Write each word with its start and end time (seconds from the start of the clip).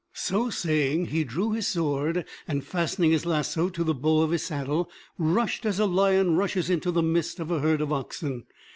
So 0.13 0.49
saying 0.49 1.05
he 1.09 1.23
drew 1.23 1.51
his 1.51 1.67
sword, 1.67 2.25
and 2.47 2.63
fastening 2.65 3.11
his 3.11 3.23
lasso 3.23 3.69
to 3.69 3.83
the 3.83 3.93
bow 3.93 4.21
of 4.21 4.31
his 4.31 4.41
saddle, 4.41 4.89
rushed 5.19 5.63
as 5.63 5.77
a 5.77 5.85
lion 5.85 6.35
rushes 6.35 6.71
into 6.71 6.89
the 6.89 7.03
midst 7.03 7.39
of 7.39 7.51
a 7.51 7.59
herd 7.59 7.81
of 7.81 7.93
oxen. 7.93 8.45